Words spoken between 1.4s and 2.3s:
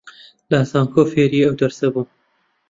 ئەو دەرسە بووم